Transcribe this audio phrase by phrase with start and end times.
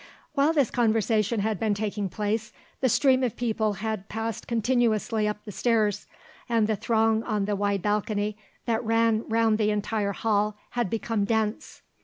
[0.33, 5.45] While this conversation had been taking place, the stream of people had passed continuously up
[5.45, 6.07] the stairs,
[6.49, 8.35] and the throng on the wide balcony
[8.65, 11.83] that ran round the entire hall had become dense.